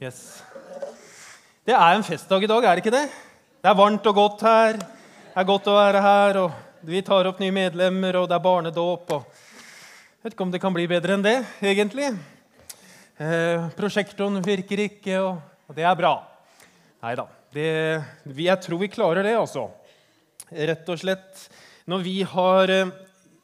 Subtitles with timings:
[0.00, 0.40] Yes.
[1.68, 3.08] Det er en festdag i dag, er det ikke det?
[3.60, 4.78] Det er varmt og godt her.
[4.80, 8.46] Det er godt å være her, og vi tar opp nye medlemmer, og det er
[8.46, 9.12] barnedåp.
[9.12, 12.08] og Jeg vet ikke om det kan bli bedre enn det, egentlig.
[13.20, 16.14] Eh, prosjektoren virker ikke, og, og det er bra.
[17.04, 17.28] Nei da.
[17.52, 19.66] Jeg tror vi klarer det, altså.
[20.48, 21.44] Rett og slett.
[21.84, 22.96] Når vi har eh,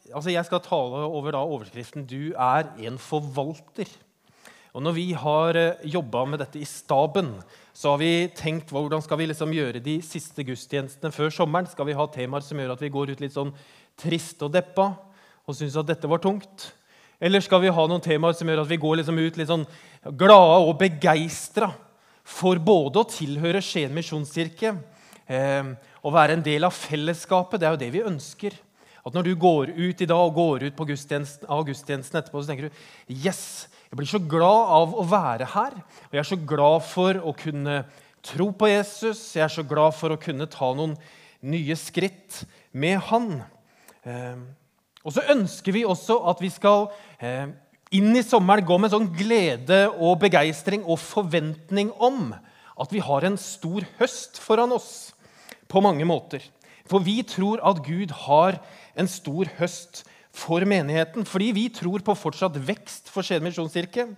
[0.07, 4.06] Altså, Jeg skal tale over da overskriften 'Du er en forvalter'.
[4.77, 7.31] Og Når vi har eh, jobba med dette i staben,
[7.73, 11.69] så har vi tenkt hvordan skal vi liksom gjøre de siste gudstjenestene før sommeren.
[11.71, 13.55] Skal vi ha temaer som gjør at vi går ut litt sånn
[13.97, 14.91] trist og deppa
[15.49, 16.75] og syns at dette var tungt?
[17.17, 19.65] Eller skal vi ha noen temaer som gjør at vi går liksom ut litt sånn
[20.13, 21.71] glade og begeistra
[22.27, 24.75] for både å tilhøre Skien misjonskirke
[25.25, 25.73] eh,
[26.03, 27.63] og være en del av fellesskapet?
[27.63, 28.61] Det er jo det vi ønsker.
[29.07, 32.45] At når du går ut i dag og går ut på gudstjenesten, av gudstjenesten etterpå,
[32.45, 35.77] så tenker du yes, jeg blir så glad av å være her.
[35.81, 37.79] Og jeg er så glad for å kunne
[38.21, 39.23] tro på Jesus.
[39.33, 40.93] Jeg er så glad for å kunne ta noen
[41.41, 42.43] nye skritt
[42.77, 43.39] med han.
[44.05, 44.43] Eh,
[45.01, 46.91] og så ønsker vi også at vi skal
[47.25, 47.49] eh,
[47.97, 52.35] inn i sommeren gå med sånn glede og begeistring og forventning om
[52.77, 54.91] at vi har en stor høst foran oss
[55.73, 56.45] på mange måter.
[56.85, 58.61] For vi tror at Gud har
[58.93, 60.05] en stor høst
[60.37, 61.25] for menigheten.
[61.29, 64.09] Fordi vi tror på fortsatt vekst for Skien misjonskirke.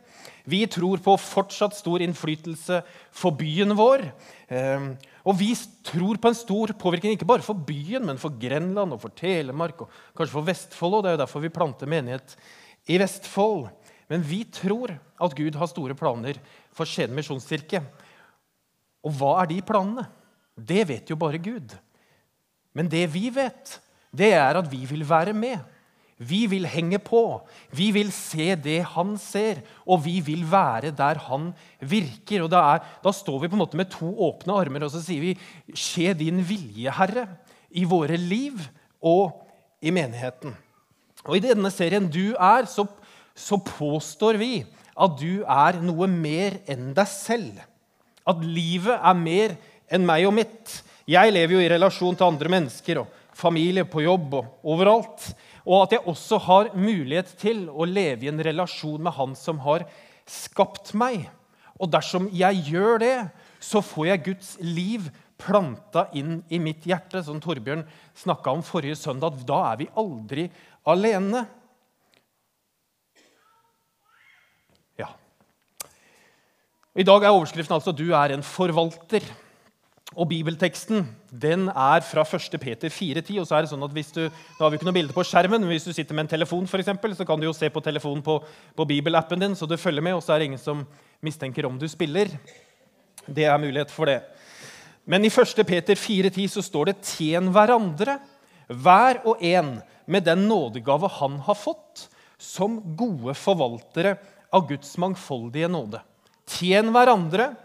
[0.49, 2.81] Vi tror på fortsatt stor innflytelse
[3.15, 4.07] for byen vår.
[4.51, 4.91] Ehm,
[5.29, 5.53] og vi
[5.87, 9.85] tror på en stor påvirkning ikke bare for byen, men for Grenland og for Telemark
[9.85, 10.99] og kanskje for Vestfold.
[10.99, 12.37] og Det er jo derfor vi planter menighet
[12.89, 13.69] i Vestfold.
[14.09, 16.41] Men vi tror at Gud har store planer
[16.73, 17.83] for Skien misjonskirke.
[19.05, 20.09] Og hva er de planene?
[20.59, 21.77] Det vet jo bare Gud.
[22.75, 23.79] Men det vi vet,
[24.11, 25.61] det er at vi vil være med.
[26.19, 27.41] Vi vil henge på.
[27.71, 32.43] Vi vil se det han ser, og vi vil være der han virker.
[32.45, 35.23] Og er, da, står vi på en måte med to åpne armer og så sier
[35.23, 35.37] vi,
[35.71, 37.29] 'Skje din vilje, Herre',
[37.71, 38.59] i våre liv
[39.03, 39.45] og
[39.83, 40.57] i menigheten.
[41.25, 42.87] Og I denne serien du er, så,
[43.35, 44.67] så påstår vi
[44.99, 47.61] at du er noe mer enn deg selv.
[48.27, 49.55] At livet er mer
[49.89, 50.81] enn meg og mitt.
[51.09, 55.31] Jeg lever jo i relasjon til andre mennesker og familie på jobb og overalt
[55.69, 59.61] og at jeg også har mulighet til å leve i en relasjon med Han som
[59.67, 59.85] har
[60.29, 61.27] skapt meg.
[61.77, 63.17] Og dersom jeg gjør det,
[63.61, 67.85] så får jeg Guds liv planta inn i mitt hjerte, som Torbjørn
[68.17, 69.37] snakka om forrige søndag.
[69.47, 70.49] Da er vi aldri
[70.89, 71.45] alene.
[74.99, 75.13] Ja.
[76.97, 79.29] I dag er overskriften altså 'Du er en forvalter'.
[80.17, 82.57] Og Bibelteksten den er fra 1.
[82.61, 83.41] Peter 4,10.
[83.43, 85.25] og så er det sånn at hvis du, Nå har vi ikke noe bilde på
[85.27, 87.69] skjermen, men hvis du sitter med en telefon, for eksempel, så kan du jo se
[87.69, 88.39] på telefonen på,
[88.75, 90.87] på bibelappen din, så du følger med, og så er det ingen som
[91.25, 92.33] mistenker om du spiller.
[93.29, 94.23] Det er mulighet for det.
[95.05, 95.61] Men i 1.
[95.69, 98.19] Peter 4,10 så står det 'tjen hverandre,
[98.69, 102.09] hver og en med den nådegave han har fått',
[102.39, 104.17] som gode forvaltere
[104.53, 106.01] av Guds mangfoldige nåde.
[106.49, 107.57] Tjen hverandre,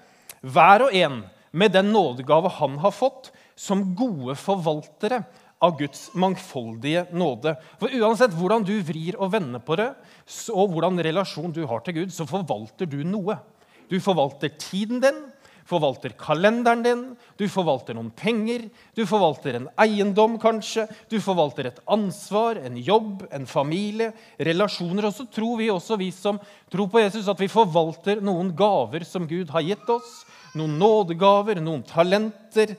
[0.42, 5.22] hver og en med den nådegave han har fått, som gode forvaltere
[5.64, 7.56] av Guds mangfoldige nåde.
[7.80, 9.92] For Uansett hvordan du vrir og vender på det,
[10.52, 13.38] og hvordan relasjon du har til Gud, så forvalter du noe.
[13.92, 15.22] Du forvalter tiden din,
[15.70, 17.04] forvalter kalenderen din,
[17.40, 18.66] du forvalter noen penger,
[18.98, 25.08] du forvalter en eiendom, kanskje, du forvalter et ansvar, en jobb, en familie, relasjoner.
[25.08, 26.42] Og så tror vi også, vi som
[26.74, 30.24] tror på Jesus, at vi forvalter noen gaver som Gud har gitt oss
[30.58, 32.76] noen nådegaver, noen talenter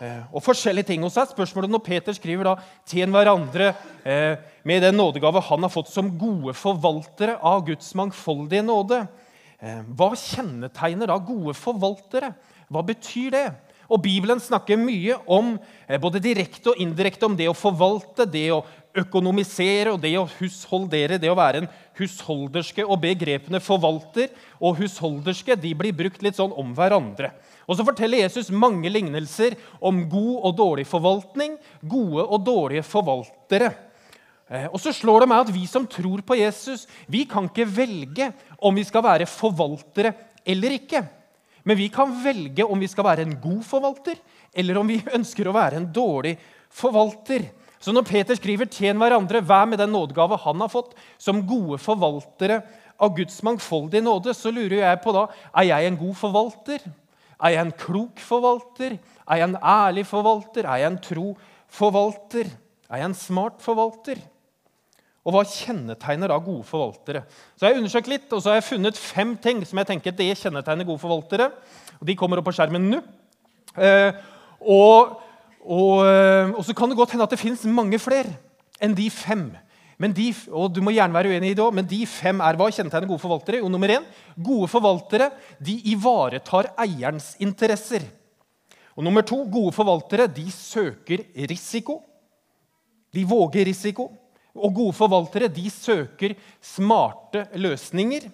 [0.00, 1.04] eh, og forskjellige ting.
[1.04, 2.56] Og så er spørsmålet når Peter skriver da,
[2.88, 3.72] 'tjen hverandre
[4.04, 9.06] eh, med den nådegave han har fått som gode forvaltere av Guds mangfoldige nåde'.
[9.60, 12.32] Eh, hva kjennetegner da gode forvaltere?
[12.68, 13.48] Hva betyr det?
[13.88, 15.54] Og Bibelen snakker mye om
[16.02, 18.62] både direkte og indirekte om det å forvalte, det å
[18.98, 22.84] økonomisere og det å husholdere, det å være en husholderske.
[22.84, 27.32] Og begrepene forvalter og husholderske de blir brukt litt sånn om hverandre.
[27.68, 33.74] Og Så forteller Jesus mange lignelser om god og dårlig forvaltning, gode og dårlige forvaltere.
[34.48, 37.68] Eh, og så slår det meg at Vi som tror på Jesus, vi kan ikke
[37.68, 40.14] velge om vi skal være forvaltere
[40.46, 41.04] eller ikke.
[41.68, 44.16] Men vi kan velge om vi skal være en god forvalter,
[44.56, 46.38] eller om vi ønsker å være en dårlig
[46.72, 47.50] forvalter.
[47.78, 51.78] Så når Peter skriver 'tjen hverandre, vær med den nådegave han har fått', som gode
[51.78, 52.62] forvaltere
[52.98, 56.88] av Guds mangfoldige nåde, så lurer jeg på da er jeg en god forvalter.
[57.38, 58.96] Er jeg en klok forvalter?
[59.28, 60.66] Er jeg en ærlig forvalter?
[60.66, 61.36] Er jeg en tro
[61.68, 62.50] forvalter?
[62.90, 64.18] Er jeg en smart forvalter?
[65.28, 67.20] Og hva kjennetegner da gode forvaltere?
[67.52, 70.14] Så jeg har undersøkt litt, og så har jeg funnet fem ting som jeg tenker
[70.16, 71.50] det kjennetegner gode forvaltere.
[71.98, 73.02] Og De kommer opp på skjermen nå.
[73.76, 74.22] Eh,
[74.64, 75.18] og,
[75.60, 78.32] og, eh, og, så kan det godt hende at det fins mange flere
[78.80, 79.50] enn de fem.
[79.98, 82.70] De, og du må gjerne være uenig i det også, men de fem er hva
[82.72, 83.60] kjennetegner gode forvaltere?
[83.60, 84.06] Jo, nummer én,
[84.38, 85.26] Gode forvaltere
[85.60, 88.06] de ivaretar eierens interesser.
[88.96, 91.98] Og nummer to, Gode forvaltere de søker risiko.
[93.12, 94.08] De våger risiko.
[94.56, 96.34] Og gode forvaltere de søker
[96.64, 98.28] smarte løsninger.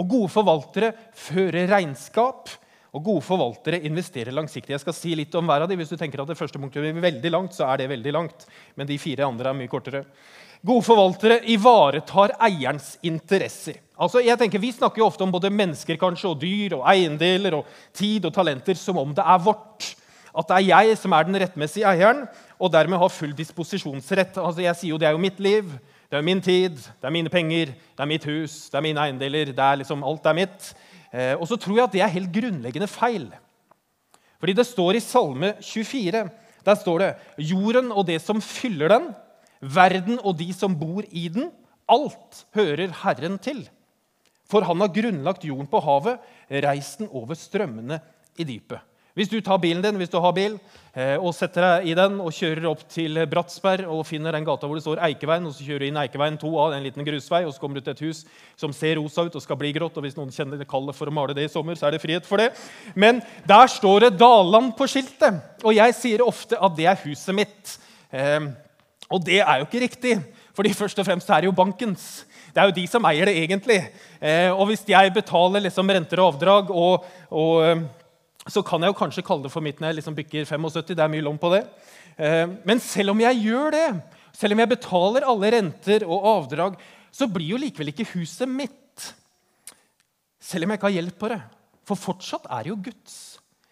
[0.00, 2.48] Og gode forvaltere fører regnskap.
[2.92, 4.74] Og gode forvaltere investerer langsiktig.
[4.74, 5.78] Jeg skal si litt om hver av de.
[5.80, 8.46] Hvis du tenker at det første punktet blir veldig langt, så er det veldig langt.
[8.76, 10.04] Men de fire andre er mye kortere.
[10.62, 13.80] Gode forvaltere ivaretar eierens interesser.
[13.98, 17.56] Altså, jeg tenker, Vi snakker jo ofte om både mennesker kanskje, og dyr og eiendeler
[17.58, 19.94] og tid og talenter som om det er vårt.
[20.32, 22.24] At det er jeg som er den rettmessige eieren,
[22.58, 24.38] og dermed har full disposisjonsrett.
[24.40, 25.74] Altså, jeg sier jo det er jo mitt liv,
[26.08, 29.00] det er min tid, det er mine penger, det er mitt hus, det er mine
[29.00, 29.52] eiendeler.
[29.52, 30.74] det er liksom, Alt er mitt.
[31.12, 33.28] Eh, og så tror jeg at det er helt grunnleggende feil.
[34.40, 36.28] Fordi det står i Salme 24
[36.62, 37.10] der står det
[37.50, 39.10] jorden og det som fyller den,
[39.60, 41.50] verden og de som bor i den,
[41.90, 43.64] alt hører Herren til.
[44.50, 47.98] For han har grunnlagt jorden på havet, reist den over strømmene
[48.38, 48.82] i dypet.
[49.12, 50.54] Hvis du tar bilen din hvis du har bil,
[50.96, 54.68] eh, og setter deg i den og kjører opp til Bratsberg og finner den gata
[54.68, 57.52] hvor det står Eikeveien, og så kjører du inn Eikeveien 2A, en liten grusvei, og
[57.52, 58.22] så kommer du til et hus
[58.56, 61.12] som ser rosa ut og skal bli grått, og hvis noen kjenner det kallet for
[61.12, 62.50] å male det i sommer, så er det frihet for det.
[62.96, 67.36] Men der står det Daland på skiltet, og jeg sier ofte at det er huset
[67.36, 67.78] mitt.
[68.16, 68.48] Eh,
[69.12, 70.18] og det er jo ikke riktig,
[70.56, 72.22] fordi først og fremst er det jo bankens.
[72.52, 73.82] Det er jo de som eier det egentlig.
[74.20, 77.84] Eh, og hvis jeg betaler liksom renter og avdrag og, og
[78.50, 80.96] så kan jeg jo kanskje kalle det for mitt når jeg liksom bykker 75.
[80.96, 81.62] Det er mye lom på det.
[82.18, 83.88] Eh, men selv om jeg gjør det,
[84.34, 86.80] selv om jeg betaler alle renter og avdrag,
[87.14, 89.12] så blir jo likevel ikke huset mitt.
[90.42, 91.38] Selv om jeg ikke har hjelp på det.
[91.86, 93.20] For fortsatt er det jo Guds.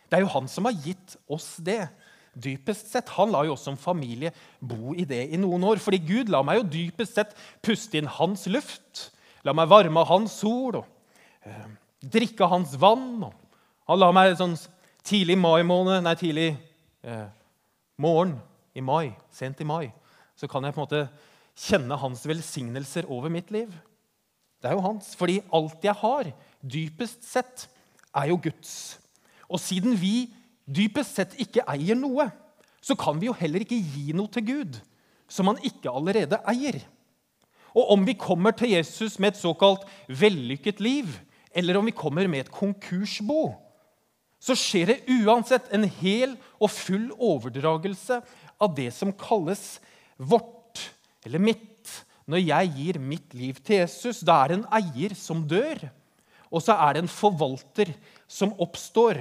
[0.07, 1.83] Det er jo han som har gitt oss det.
[2.31, 4.31] Dypest sett, Han la jo oss som familie
[4.63, 5.83] bo i det i noen år.
[5.83, 7.35] Fordi Gud la meg jo dypest sett
[7.65, 9.11] puste inn hans luft.
[9.43, 10.87] La meg varme hans sol og
[11.43, 11.71] eh,
[12.07, 13.25] drikke hans vann.
[13.27, 13.40] og
[13.91, 14.57] han la meg sånn
[15.07, 16.49] tidlig mai måned, nei, tidlig
[17.03, 17.27] eh,
[18.01, 18.37] morgen
[18.77, 19.91] i mai, sent i mai,
[20.39, 21.05] så kan jeg på en måte
[21.61, 23.73] kjenne hans velsignelser over mitt liv.
[24.61, 25.15] Det er jo hans.
[25.19, 27.67] Fordi alt jeg har, dypest sett,
[28.17, 29.01] er jo Guds.
[29.51, 30.31] Og siden vi
[30.71, 32.29] dypest sett ikke eier noe,
[32.81, 34.79] så kan vi jo heller ikke gi noe til Gud
[35.31, 36.81] som han ikke allerede eier.
[37.71, 41.11] Og om vi kommer til Jesus med et såkalt vellykket liv,
[41.55, 43.53] eller om vi kommer med et konkursbo,
[44.41, 48.21] så skjer det uansett en hel og full overdragelse
[48.61, 49.79] av det som kalles
[50.17, 50.87] vårt
[51.27, 51.67] eller mitt.
[52.31, 55.89] Når jeg gir mitt liv til Jesus, da er det en eier som dør,
[56.51, 57.93] og så er det en forvalter
[58.31, 59.21] som oppstår.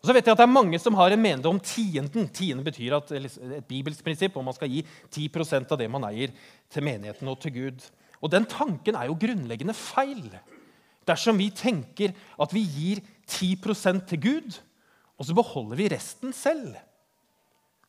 [0.00, 2.28] Og så vet jeg at Det er mange som har en mening om tienden.
[2.28, 6.34] Tiende betyr at, et bibelsk prinsipp om man skal gi 10% av det man eier,
[6.70, 7.86] til menigheten og til Gud.
[8.22, 10.28] Og Den tanken er jo grunnleggende feil.
[11.06, 14.58] Dersom vi tenker at vi gir 10 til Gud,
[15.18, 16.76] og så beholder vi resten selv.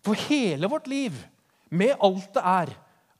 [0.03, 1.13] For hele vårt liv,
[1.69, 2.71] med alt det er,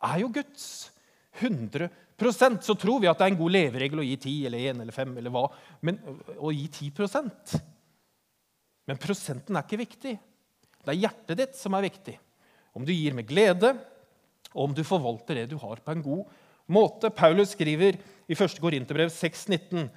[0.04, 0.92] er jo Guds.
[1.38, 4.80] 100% Så tror vi at det er en god leveregel å gi 10 eller 1
[4.82, 5.44] eller 5 eller hva,
[5.86, 6.00] men
[6.42, 7.60] å gi 10%
[8.88, 10.16] Men prosenten er ikke viktig.
[10.82, 12.16] Det er hjertet ditt som er viktig.
[12.74, 13.74] Om du gir med glede,
[14.54, 16.38] og om du forvalter det du har, på en god
[16.72, 17.12] måte.
[17.14, 18.58] Paulus skriver i 1.
[18.64, 19.90] Korinterbrev 6,19.: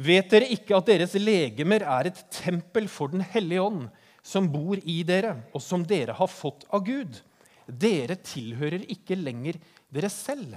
[0.00, 3.88] Vet dere ikke at deres legemer er et tempel for Den hellige ånd,
[4.24, 7.18] som bor i dere, og som dere har fått av Gud?
[7.66, 9.58] Dere tilhører ikke lenger
[9.92, 10.56] dere selv,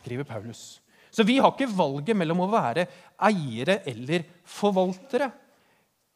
[0.00, 0.80] skriver Paulus.
[1.10, 2.86] Så vi har ikke valget mellom å være
[3.26, 5.26] eiere eller forvaltere.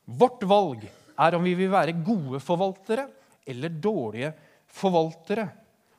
[0.07, 3.09] Vårt valg er om vi vil være gode forvaltere
[3.51, 4.31] eller dårlige
[4.71, 5.49] forvaltere.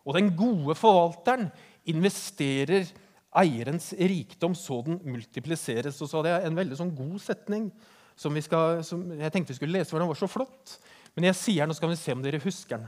[0.08, 1.50] Og den gode forvalteren
[1.92, 2.88] investerer
[3.38, 6.00] eierens rikdom så den multipliseres.
[6.01, 7.70] Og så hadde jeg en veldig sånn god setning
[8.15, 10.77] som, skal, som, jeg tenkte vi skulle lese, for den var så flott.
[11.15, 12.88] Men jeg sier den, og så kan vi se om dere husker den.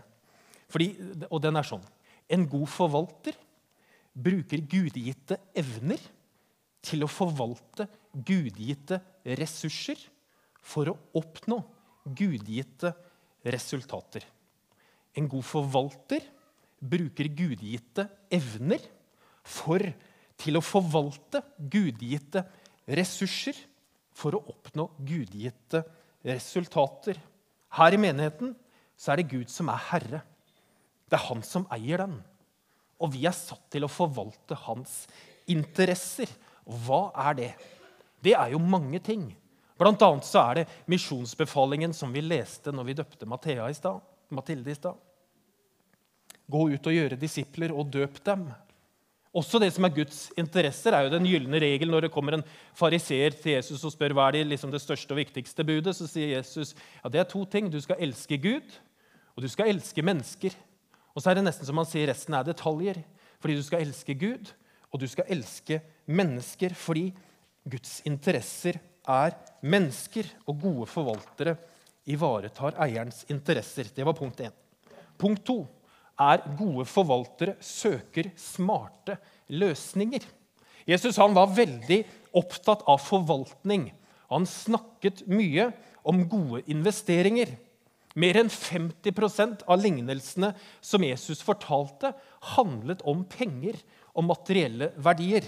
[0.71, 0.89] Fordi,
[1.29, 1.83] og den er sånn
[2.27, 3.37] En god forvalter
[4.11, 6.01] bruker gudgitte evner
[6.83, 8.99] til å forvalte gudgitte
[9.39, 10.01] ressurser
[10.59, 11.61] for å oppnå
[12.17, 12.91] gudgitte
[13.47, 14.25] resultater.
[15.15, 16.25] En god forvalter
[16.79, 18.83] bruker gudgitte evner
[19.47, 19.93] for å
[20.37, 22.43] til å forvalte gudgitte
[22.87, 23.57] ressurser
[24.17, 25.83] for å oppnå gudgitte
[26.25, 27.19] resultater.
[27.77, 28.53] Her i menigheten
[28.97, 30.21] så er det Gud som er herre.
[31.07, 32.17] Det er han som eier den.
[33.01, 35.03] Og vi er satt til å forvalte hans
[35.49, 36.29] interesser.
[36.65, 37.51] Hva er det?
[38.23, 39.29] Det er jo mange ting.
[39.77, 44.01] Blant annet så er det misjonsbefalingen som vi leste når vi døpte Mathea i stad.
[44.33, 44.97] Mathilde i stad.
[46.47, 48.47] Gå ut og gjøre disipler og døp dem.
[49.37, 51.91] Også det som er Guds interesser, er jo den gylne regel.
[51.93, 52.45] Når det kommer en
[52.77, 56.07] fariseer til Jesus og spør hva er det, liksom det største og viktigste budet, så
[56.09, 57.69] sier Jesus ja, det er to ting.
[57.69, 58.79] Du skal elske Gud,
[59.35, 60.57] og du skal elske mennesker.
[61.13, 63.03] Og så er det nesten som han sier resten er detaljer.
[63.37, 64.53] Fordi du skal elske Gud,
[64.89, 66.73] og du skal elske mennesker.
[66.73, 67.11] Fordi
[67.67, 71.59] Guds interesser er mennesker, og gode forvaltere
[72.09, 73.91] ivaretar eierens interesser.
[73.93, 74.55] Det var punkt én.
[75.17, 75.61] Punkt to
[76.17, 79.17] er gode forvaltere søker smarte
[79.53, 80.23] løsninger.
[80.87, 82.01] Jesus han var veldig
[82.37, 83.89] opptatt av forvaltning.
[84.31, 85.69] Han snakket mye
[86.07, 87.53] om gode investeringer.
[88.17, 92.15] Mer enn 50% av lignelsene som Jesus fortalte,
[92.55, 93.77] handlet om penger
[94.17, 95.45] og materielle verdier.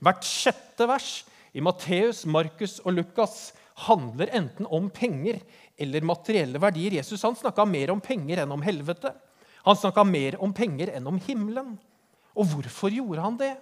[0.00, 1.10] Hvert sjette vers
[1.56, 3.50] i Matteus, Markus og Lukas
[3.86, 5.42] handler enten om penger
[5.76, 6.96] eller materielle verdier.
[7.02, 9.12] Jesus han snakka mer om penger enn om helvete.
[9.66, 11.74] Han snakka mer om penger enn om himmelen.
[12.36, 13.54] Og hvorfor gjorde han det?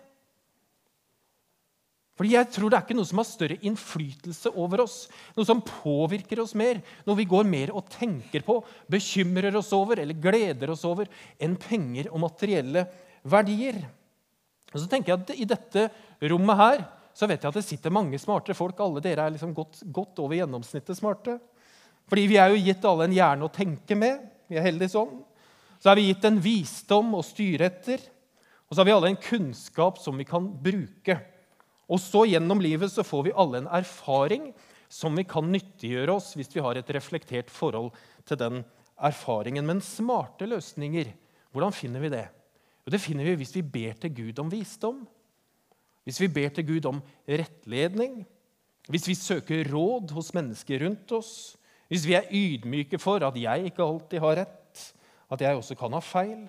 [2.15, 4.97] Fordi jeg tror Det er ikke noe som har større innflytelse over oss,
[5.35, 9.99] noe som påvirker oss mer, noe vi går mer og tenker på, bekymrer oss over
[9.99, 11.11] eller gleder oss over,
[11.43, 12.87] enn penger og materielle
[13.27, 13.81] verdier.
[14.71, 15.89] Og så tenker jeg at I dette
[16.31, 16.85] rommet her
[17.15, 18.79] så vet jeg at det sitter mange smarte folk.
[18.83, 21.37] Alle dere er liksom godt, godt over gjennomsnittet smarte.
[22.11, 24.25] Fordi vi er jo gitt alle en hjerne å tenke med.
[24.51, 25.13] Vi er heldige sånn.
[25.85, 28.01] Så er vi gitt en visdom å styre etter.
[28.65, 31.19] Og så har vi alle en kunnskap som vi kan bruke.
[31.85, 34.47] Og så gjennom livet så får vi alle en erfaring
[34.89, 37.93] som vi kan nyttiggjøre oss hvis vi har et reflektert forhold
[38.25, 38.63] til den
[38.97, 39.69] erfaringen.
[39.69, 41.13] Men smarte løsninger,
[41.53, 42.25] hvordan finner vi det?
[42.87, 45.05] Jo, det finner vi hvis vi ber til Gud om visdom.
[46.09, 48.23] Hvis vi ber til Gud om rettledning.
[48.89, 51.59] Hvis vi søker råd hos mennesker rundt oss.
[51.93, 54.61] Hvis vi er ydmyke for at jeg ikke alltid har rett
[55.33, 56.45] at jeg også kan ha feil.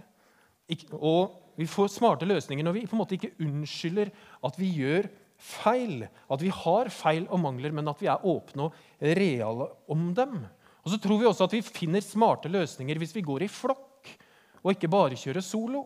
[0.98, 4.12] Og vi får smarte løsninger når vi på en måte ikke unnskylder
[4.46, 6.06] at vi gjør feil.
[6.32, 8.80] At vi har feil og mangler, men at vi er åpne og
[9.20, 10.40] reale om dem.
[10.86, 14.12] Og så tror vi også at vi finner smarte løsninger hvis vi går i flokk
[14.66, 15.86] og ikke bare kjører solo.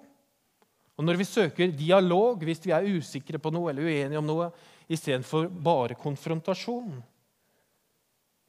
[1.00, 4.50] Og når vi søker dialog hvis vi er usikre på noe eller uenige om noe,
[4.90, 6.98] istedenfor bare konfrontasjon.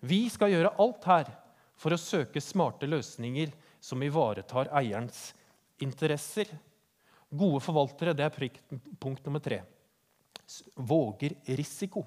[0.01, 1.31] Vi skal gjøre alt her
[1.81, 5.31] for å søke smarte løsninger som ivaretar eierens
[5.81, 6.49] interesser.
[7.31, 8.51] Gode forvaltere det er
[9.01, 9.63] punkt nummer tre.
[10.75, 12.05] Våger risiko.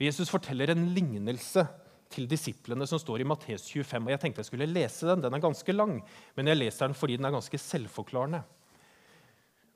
[0.00, 1.64] Jesus forteller en lignelse
[2.10, 4.06] til disiplene som står i Matteus 25.
[4.06, 5.22] og Jeg tenkte jeg skulle lese den.
[5.24, 6.00] Den er ganske lang,
[6.34, 8.42] men jeg leser den fordi den er ganske selvforklarende.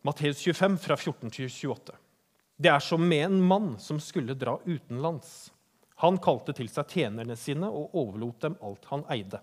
[0.04, 1.98] Matteus 25, fra 14 til 28.
[2.56, 5.50] Det er som med en mann som skulle dra utenlands.
[6.02, 9.40] Han kalte til seg tjenerne sine og overlot dem alt han eide.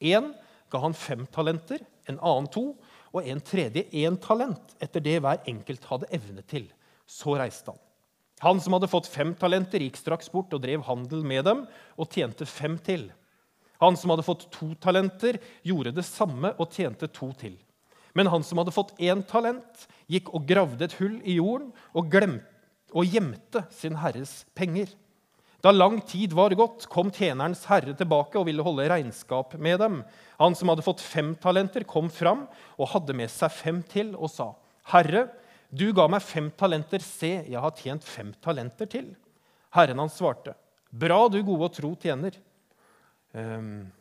[0.00, 0.32] En
[0.70, 2.64] ga han fem talenter, en annen to
[3.10, 6.68] og en tredje én talent, etter det hver enkelt hadde evne til.
[7.10, 7.80] Så reiste han.
[8.40, 11.64] Han som hadde fått fem talenter, gikk straks bort og drev handel med dem
[12.00, 13.10] og tjente fem til.
[13.82, 17.58] Han som hadde fått to talenter, gjorde det samme og tjente to til.
[18.16, 22.08] Men han som hadde fått én talent, gikk og gravde et hull i jorden og,
[22.12, 22.46] glemte,
[22.90, 24.90] og gjemte sin herres penger.
[25.60, 29.98] Da lang tid var gått, kom tjenerens herre tilbake og ville holde regnskap med dem.
[30.40, 32.46] Han som hadde fått fem talenter, kom fram
[32.78, 34.54] og hadde med seg fem til og sa,
[34.90, 35.28] 'Herre,
[35.70, 36.98] du ga meg fem talenter.
[36.98, 39.16] Se, jeg har tjent fem talenter til.'
[39.70, 40.54] Herren hans svarte,
[40.90, 42.40] 'Bra, du gode og tro tjener.'
[43.34, 43.92] Um,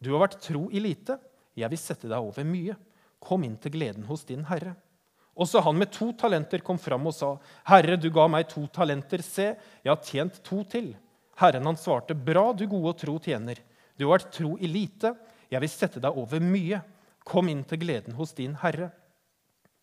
[0.00, 1.18] 'Du har vært tro i lite.
[1.56, 2.76] Jeg vil sette deg over mye.
[3.20, 4.76] Kom inn til gleden hos din herre.'
[5.38, 9.22] Også han med to talenter kom fram og sa, 'Herre, du ga meg to talenter.
[9.22, 10.96] Se, jeg har tjent to til.'
[11.36, 13.56] Herren han svarte, 'Bra, du gode og tro tjener.
[13.96, 15.14] Du har vært tro i lite.
[15.50, 16.82] Jeg vil sette deg over mye.
[17.24, 18.92] Kom inn til gleden hos din herre.'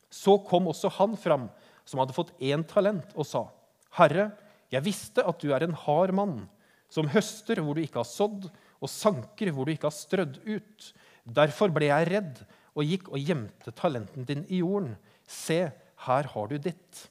[0.10, 1.50] Så kom også han fram,
[1.86, 3.48] som hadde fått én talent, og sa,
[3.92, 4.32] 'Herre,
[4.72, 6.50] jeg visste at du er en hard mann,
[6.90, 8.50] som høster hvor du ikke har sådd,
[8.82, 10.94] og sanker hvor du ikke har strødd ut.'
[11.28, 12.46] Derfor ble jeg redd
[12.78, 14.96] og gikk og gjemte talenten din i jorden.
[15.28, 15.60] Se,
[16.08, 17.04] her har du ditt.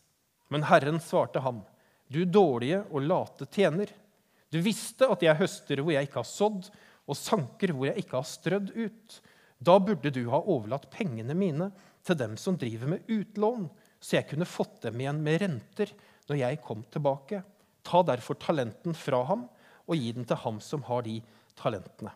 [0.49, 1.63] Men Herren svarte ham,
[2.09, 3.91] du dårlige og late tjener.
[4.51, 6.69] Du visste at jeg høster hvor jeg ikke har sådd,
[7.07, 9.19] og sanker hvor jeg ikke har strødd ut.
[9.59, 11.71] Da burde du ha overlatt pengene mine
[12.07, 13.69] til dem som driver med utlån,
[14.01, 15.93] så jeg kunne fått dem igjen med renter
[16.29, 17.43] når jeg kom tilbake.
[17.87, 19.47] Ta derfor talenten fra ham
[19.87, 21.21] og gi den til ham som har de
[21.59, 22.13] talentene.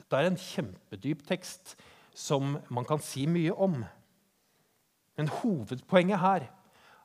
[0.00, 1.76] Dette er en kjempedyp tekst
[2.16, 3.82] som man kan si mye om.
[5.20, 6.48] Men hovedpoenget her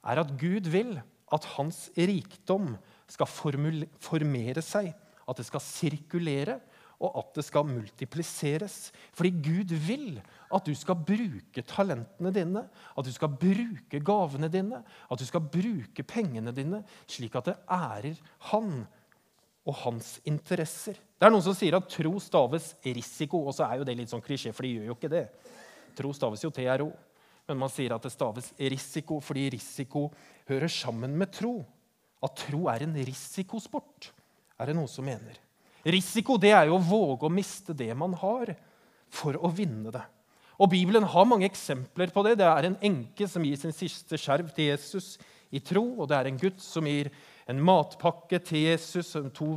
[0.06, 0.96] er at Gud vil
[1.34, 2.76] at hans rikdom
[3.12, 4.94] skal formere seg,
[5.26, 6.60] at det skal sirkulere,
[7.04, 8.94] og at det skal multipliseres.
[9.12, 10.22] Fordi Gud vil
[10.54, 12.62] at du skal bruke talentene dine,
[12.96, 14.80] at du skal bruke gavene dine,
[15.12, 18.86] at du skal bruke pengene dine, slik at det ærer Han
[19.66, 20.94] og hans interesser.
[20.94, 24.14] Det er Noen som sier at tro staves risiko, og så er jo det litt
[24.14, 25.26] sånn klisjé, for de gjør jo ikke det.
[25.98, 26.92] Tro staves jo TRO,
[27.50, 30.08] men man sier at det staves risiko fordi risiko
[30.50, 31.60] hører sammen med tro.
[32.26, 34.10] At tro er en risikosport,
[34.58, 35.38] er det noen som mener.
[35.86, 38.56] Risiko det er jo å våge å miste det man har,
[39.14, 40.02] for å vinne det.
[40.58, 42.38] Og Bibelen har mange eksempler på det.
[42.40, 45.16] Det er en enke som gir sin siste skjerv til Jesus
[45.54, 47.12] i tro, og det er en gutt som gir
[47.46, 49.50] en matpakke til Jesus, to,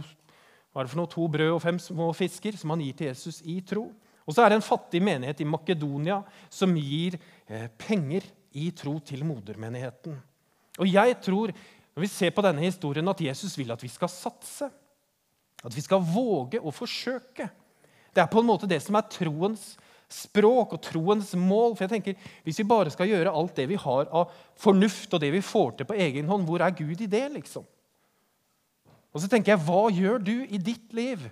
[0.74, 3.88] noe, to brød og fem små fisker, som han gir til Jesus i tro.
[4.28, 6.20] Og så er det en fattig menighet i Makedonia
[6.52, 7.16] som gir
[7.48, 8.26] eh, penger
[8.60, 10.18] i tro til modermenigheten.
[10.78, 11.52] Og jeg tror,
[11.96, 14.68] når vi ser på denne historien, at Jesus vil at vi skal satse.
[15.64, 17.48] At vi skal våge å forsøke.
[18.14, 19.72] Det er på en måte det som er troens
[20.08, 21.74] språk og troens mål.
[21.74, 25.20] For jeg tenker, Hvis vi bare skal gjøre alt det vi har av fornuft, og
[25.20, 27.32] det vi får til på egen hånd, hvor er Gud i det?
[27.32, 27.64] liksom?
[29.12, 31.30] Og så tenker jeg, Hva gjør du i ditt liv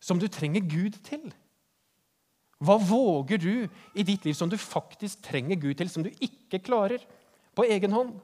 [0.00, 1.34] som du trenger Gud til?
[2.62, 6.62] Hva våger du i ditt liv som du faktisk trenger Gud til, som du ikke
[6.64, 7.02] klarer
[7.56, 8.14] på egen hånd?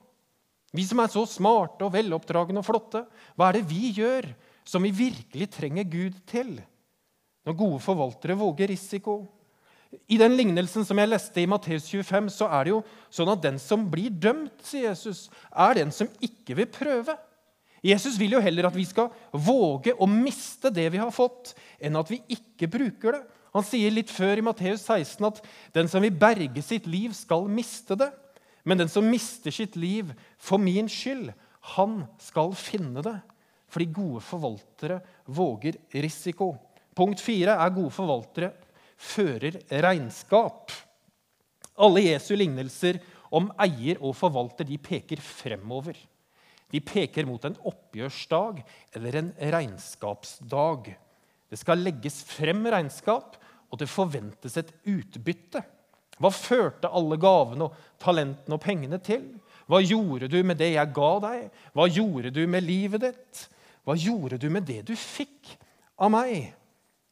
[0.72, 3.04] Vi som er så smarte og veloppdragne og flotte,
[3.36, 4.30] hva er det vi gjør
[4.64, 6.56] som vi virkelig trenger Gud til.
[7.44, 9.24] Når gode forvaltere våger risiko.
[10.08, 12.80] I den lignelsen som jeg leste i Matteus 25, så er det jo
[13.12, 17.18] sånn at den som blir dømt, sier Jesus, er den som ikke vil prøve.
[17.84, 21.98] Jesus vil jo heller at vi skal våge å miste det vi har fått, enn
[21.98, 23.22] at vi ikke bruker det.
[23.52, 25.40] Han sier litt før i Matteus 16 at
[25.76, 28.08] den som vil berge sitt liv, skal miste det.
[28.64, 31.32] Men den som mister sitt liv for min skyld,
[31.76, 33.18] han skal finne det
[33.72, 34.98] fordi gode forvaltere
[35.32, 36.50] våger risiko.
[36.92, 38.50] Punkt fire er gode forvaltere
[39.00, 40.72] fører regnskap.
[41.80, 43.00] Alle Jesu lignelser
[43.32, 45.96] om eier og forvalter de peker fremover.
[46.72, 48.60] De peker mot en oppgjørsdag
[48.96, 50.92] eller en regnskapsdag.
[51.52, 53.36] Det skal legges frem regnskap,
[53.72, 55.62] og det forventes et utbytte.
[56.20, 59.24] Hva førte alle gavene, og talentene og pengene til?
[59.70, 61.46] Hva gjorde du med det jeg ga deg?
[61.72, 63.46] Hva gjorde du med livet ditt?
[63.82, 65.56] Hva gjorde du med det du fikk
[65.98, 66.52] av meg?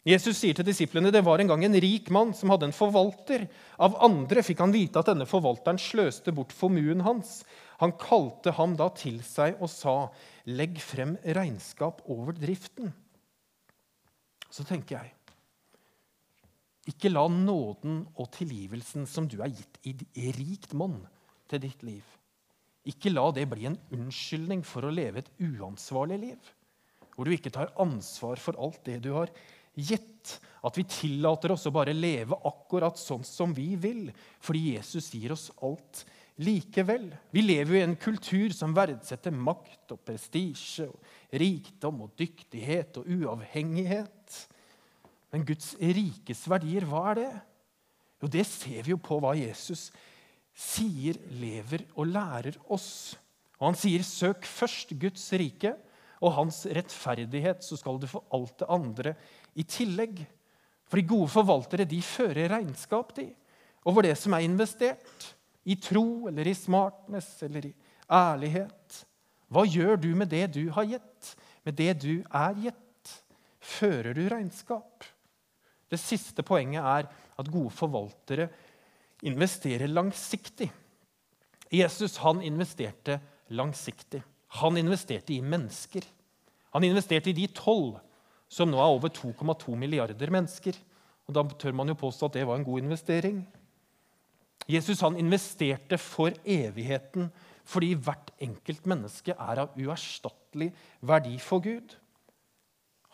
[0.06, 3.44] Jesus sier til disiplene det var en gang en rik mann som hadde en forvalter.
[3.80, 7.40] Av andre fikk han vite at denne forvalteren sløste bort formuen hans.
[7.82, 10.12] Han kalte ham da til seg og sa,
[10.44, 12.92] 'Legg frem regnskap over driften.'
[14.50, 15.19] Så tenker jeg
[16.88, 21.02] ikke la nåden og tilgivelsen som du er gitt i rikt monn
[21.50, 22.06] til ditt liv,
[22.88, 26.54] ikke la det bli en unnskyldning for å leve et uansvarlig liv
[27.20, 29.28] hvor du ikke tar ansvar for alt det du har
[29.76, 30.38] gitt.
[30.64, 34.06] At vi tillater oss å bare leve akkurat sånn som vi vil,
[34.40, 36.04] fordi Jesus gir oss alt
[36.40, 37.10] likevel.
[37.28, 40.88] Vi lever jo i en kultur som verdsetter makt og prestisje,
[41.36, 44.19] rikdom og dyktighet og uavhengighet.
[45.30, 47.32] Men Guds rikes verdier, hva er det?
[48.20, 49.88] Jo, det ser vi jo på hva Jesus
[50.56, 53.16] sier, lever og lærer oss.
[53.60, 55.76] Og Han sier, 'Søk først Guds rike'
[56.20, 59.14] og hans rettferdighet, så skal du få alt det andre
[59.54, 60.26] i tillegg.
[60.88, 63.30] For de gode forvaltere de fører regnskap de,
[63.86, 65.34] over det som er investert.
[65.64, 67.74] I tro eller i smartness eller i
[68.10, 69.04] ærlighet.
[69.48, 73.14] Hva gjør du med det du har gitt, med det du er gitt?
[73.60, 75.04] Fører du regnskap?
[75.90, 78.48] Det siste poenget er at gode forvaltere
[79.26, 80.70] investerer langsiktig.
[81.70, 83.18] Jesus han investerte
[83.54, 84.22] langsiktig.
[84.60, 86.06] Han investerte i mennesker.
[86.74, 87.98] Han investerte i de tolv,
[88.50, 90.74] som nå er over 2,2 milliarder mennesker.
[91.26, 93.44] Og Da tør man jo påstå at det var en god investering.
[94.70, 97.30] Jesus han investerte for evigheten
[97.70, 100.72] fordi hvert enkelt menneske er av uerstattelig
[101.06, 101.94] verdi for Gud.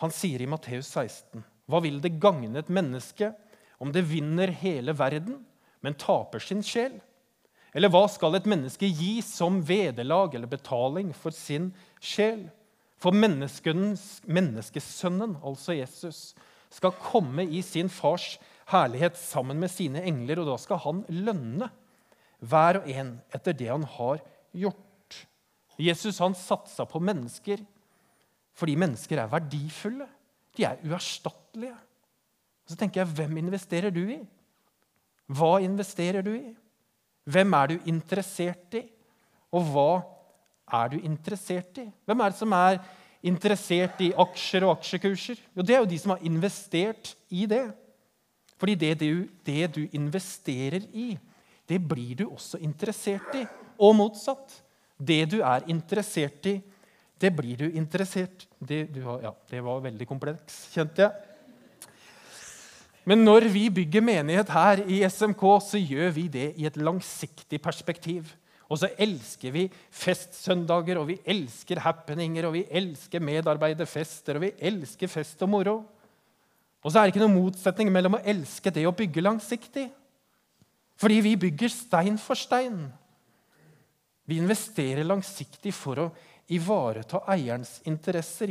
[0.00, 3.33] Han sier i Matteus 16.: Hva vil det gagne et menneske
[3.83, 5.44] om det vinner hele verden,
[5.83, 7.00] men taper sin sjel?
[7.76, 12.50] Eller hva skal et menneske gi som vederlag eller betaling for sin sjel?
[12.96, 16.35] For menneskesønnen, altså Jesus,
[16.72, 18.38] skal komme i sin fars
[18.70, 21.68] herlighet sammen med sine engler, og da skal han lønne
[22.40, 24.18] hver og en etter det han har
[24.57, 24.83] gjort.
[25.76, 27.59] Jesus han satsa på mennesker
[28.57, 30.07] fordi mennesker er verdifulle.
[30.57, 31.77] De er uerstattelige.
[32.66, 34.21] Så tenker jeg, Hvem investerer du i?
[35.27, 36.55] Hva investerer du i?
[37.27, 38.85] Hvem er du interessert i?
[39.55, 39.90] Og hva
[40.83, 41.87] er du interessert i?
[42.07, 42.79] Hvem er det som er
[43.27, 45.40] interessert i aksjer og aksjekurser?
[45.55, 47.64] Jo, det er jo de som har investert i det.
[48.57, 51.16] Fordi det du, det du investerer i,
[51.69, 53.45] det blir du også interessert i.
[53.83, 54.62] Og motsatt.
[54.97, 56.61] Det du er interessert i,
[57.20, 61.12] det blir du interessert det, du har, ja, det var veldig kompleks, kjente jeg.
[63.07, 67.61] Men når vi bygger menighet her i SMK, så gjør vi det i et langsiktig
[67.62, 68.33] perspektiv.
[68.66, 74.50] Og så elsker vi festsøndager, og vi elsker happeninger, og vi elsker medarbeiderfester, og vi
[74.59, 75.76] elsker fest og moro.
[76.83, 79.87] Og så er det ikke noen motsetning mellom å elske det og bygge langsiktig.
[80.98, 82.88] Fordi vi bygger stein for stein.
[84.26, 86.10] Vi investerer langsiktig for å
[86.52, 88.50] ivareta eierens interesser.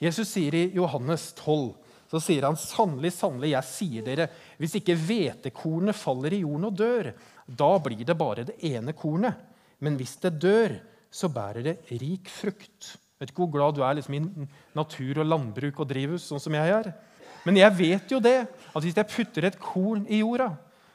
[0.00, 1.72] Jesus sier i Johannes 12
[2.14, 4.28] så sier han sannelig, sannelig, jeg sier dere,
[4.60, 7.08] hvis ikke hvetekornet faller i jorden og dør,
[7.46, 9.40] da blir det bare det ene kornet.
[9.82, 10.76] Men hvis det dør,
[11.10, 12.92] så bærer det rik frukt.
[13.18, 14.46] Vet ikke hvor glad du er liksom, i
[14.78, 16.92] natur og landbruk og drivhus, sånn som jeg er.
[17.44, 20.52] Men jeg vet jo det, at hvis jeg putter et korn i jorda,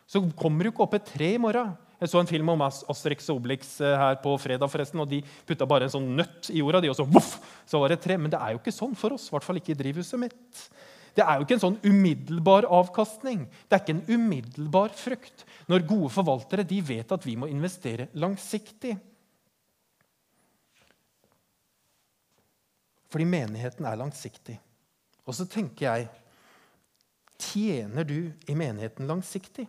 [0.10, 1.76] så kommer det ikke opp et tre i morgen.
[2.00, 5.20] Jeg så en film om Asterix og Obelix eh, her på fredag, forresten, og de
[5.48, 7.34] putta bare en sånn nøtt i jorda, de, og så, voff,
[7.68, 8.16] så var det tre.
[8.16, 10.64] Men det er jo ikke sånn for oss, i hvert fall ikke i drivhuset mitt.
[11.18, 13.44] Det er jo ikke en sånn umiddelbar avkastning.
[13.68, 15.44] Det er ikke en umiddelbar frukt.
[15.68, 18.94] Når gode forvaltere de vet at vi må investere langsiktig.
[23.10, 24.56] Fordi menigheten er langsiktig.
[25.26, 26.10] Og så tenker jeg
[27.40, 29.64] Tjener du i menigheten langsiktig?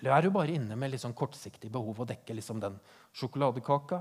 [0.00, 2.78] Eller er du bare inne med litt sånn kortsiktig behov å dekke liksom den
[3.14, 4.00] sjokoladekaka?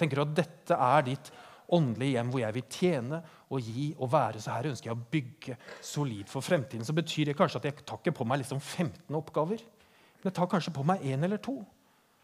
[0.00, 1.30] Tenker du at dette er ditt
[1.74, 3.20] åndelige hjem hvor jeg vil tjene
[3.52, 4.40] og gi og være?
[4.42, 6.86] Så her ønsker jeg å bygge solid for fremtiden.
[6.86, 9.62] Så betyr det kanskje at jeg tar ikke på meg liksom 15 oppgaver.
[10.18, 11.58] Men jeg tar kanskje på meg én eller to,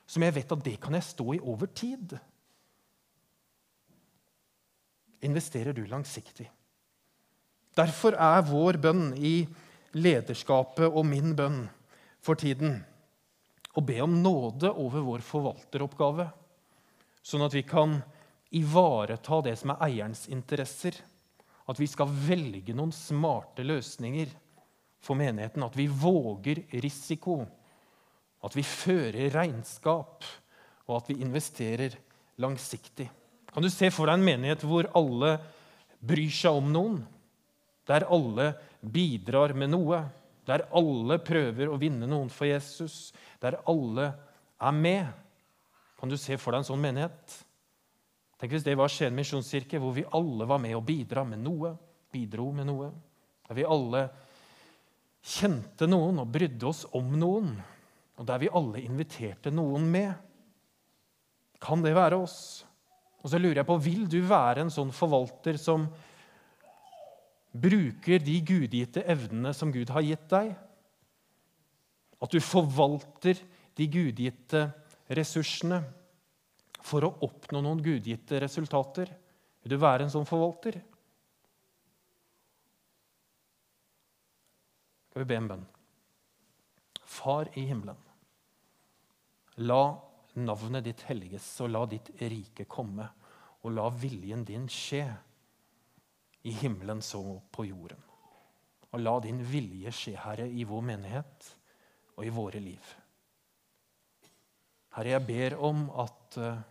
[0.08, 2.16] som jeg vet at det kan jeg stå i over tid.
[5.28, 6.48] Investerer du langsiktig?
[7.76, 9.44] Derfor er vår bønn i
[9.94, 11.60] lederskapet og min bønn
[12.20, 12.78] for tiden
[13.78, 16.26] og be om nåde over vår forvalteroppgave,
[17.22, 18.00] sånn at vi kan
[18.50, 20.96] ivareta det som er eierens interesser.
[21.70, 24.32] At vi skal velge noen smarte løsninger
[25.04, 25.62] for menigheten.
[25.62, 27.44] At vi våger risiko.
[28.42, 30.26] At vi fører regnskap,
[30.88, 31.94] og at vi investerer
[32.42, 33.06] langsiktig.
[33.50, 35.36] Kan du se for deg en menighet hvor alle
[36.00, 37.00] bryr seg om noen?
[37.86, 40.00] Der alle bidrar med noe?
[40.48, 43.10] Der alle prøver å vinne noen for Jesus,
[43.42, 44.10] der alle
[44.60, 45.10] er med.
[46.00, 47.36] Kan du se for deg en sånn menighet?
[48.40, 51.74] Tenk hvis det var Skien misjonskirke, hvor vi alle var med og bidra med noe.
[52.10, 52.88] Bidro med noe.
[53.48, 54.06] Der vi alle
[55.20, 57.52] kjente noen og brydde oss om noen.
[58.16, 60.14] Og der vi alle inviterte noen med.
[61.60, 62.38] Kan det være oss?
[63.20, 65.84] Og så lurer jeg på, Vil du være en sånn forvalter som
[67.52, 70.52] bruker de gudgitte evnene som Gud har gitt deg.
[72.20, 73.40] At du forvalter
[73.78, 74.66] de gudgitte
[75.10, 75.80] ressursene
[76.84, 79.10] for å oppnå noen gudgitte resultater.
[79.62, 80.78] Vil du være en sånn forvalter?
[85.10, 85.66] Skal vi be en bønn?
[87.10, 87.98] Far i himmelen.
[89.66, 89.82] La
[90.38, 93.08] navnet ditt helliges, og la ditt rike komme,
[93.60, 95.02] og la viljen din skje
[96.42, 98.00] i himmelen så på jorden.
[98.90, 101.50] Og la din vilje skje, Herre, i vår menighet
[102.16, 102.90] og i våre liv.
[104.96, 106.62] Herre, jeg ber om at uh,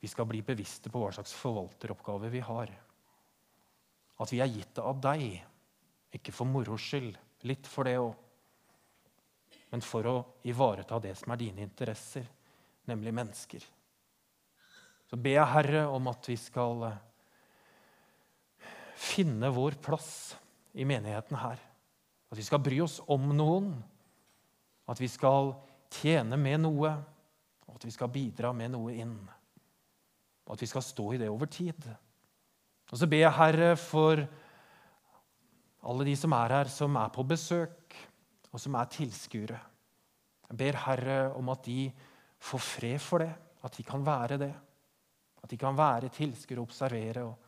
[0.00, 2.72] vi skal bli bevisste på hva slags forvalteroppgave vi har.
[4.20, 5.26] At vi er gitt av deg,
[6.14, 8.14] ikke for moro skyld, litt for det òg,
[9.74, 12.28] men for å ivareta det som er dine interesser,
[12.88, 13.64] nemlig mennesker.
[15.10, 17.00] Så ber jeg, Herre, om at vi skal uh,
[19.04, 20.34] finne vår plass
[20.72, 21.60] i menigheten her.
[22.32, 23.74] At vi skal bry oss om noen.
[24.90, 25.52] At vi skal
[25.92, 26.94] tjene med noe.
[27.68, 29.14] Og at vi skal bidra med noe inn.
[30.44, 31.86] Og at vi skal stå i det over tid.
[32.90, 34.24] Og så ber jeg, Herre, for
[35.84, 37.96] alle de som er her, som er på besøk,
[38.52, 39.60] og som er tilskuere.
[40.50, 41.88] Jeg ber, Herre, om at de
[42.44, 43.32] får fred for det,
[43.64, 44.52] at de kan være det.
[45.42, 47.43] At de kan være tilskuere og observere og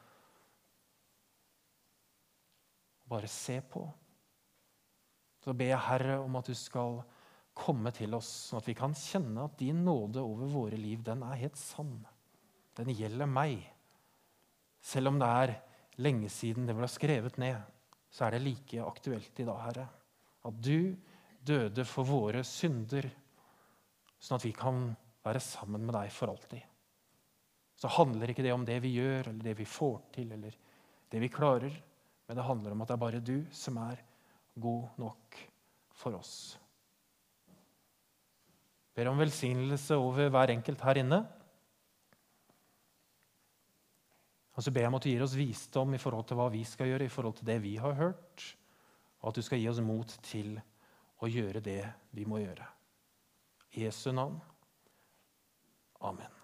[3.09, 3.85] bare se på.
[5.45, 7.01] Så ber jeg, Herre, om at du skal
[7.57, 11.23] komme til oss, sånn at vi kan kjenne at din nåde over våre liv, den
[11.25, 11.95] er helt sann.
[12.77, 13.62] Den gjelder meg.
[14.83, 15.55] Selv om det er
[16.05, 17.62] lenge siden det ble skrevet ned,
[18.12, 19.87] så er det like aktuelt i dag, Herre.
[20.47, 20.97] At du
[21.47, 23.09] døde for våre synder.
[24.19, 24.88] sånn at vi kan
[25.25, 26.62] være sammen med deg for alltid.
[27.77, 30.55] Så handler ikke det om det vi gjør, eller det vi får til, eller
[31.12, 31.75] det vi klarer,
[32.26, 34.02] men det handler om at det er bare du som er
[34.60, 35.38] god nok
[35.96, 36.56] for oss.
[38.96, 41.20] Jeg ber om velsignelse over hver enkelt her inne.
[44.56, 46.62] Og så ber jeg om at du gir oss visdom i forhold til hva vi
[46.64, 48.46] skal gjøre, i forhold til det vi har hørt,
[49.20, 50.56] og at du skal gi oss mot til
[51.20, 51.82] å gjøre det
[52.16, 52.64] vi må gjøre.
[53.76, 54.40] I Jesu navn.
[56.00, 56.36] Amen.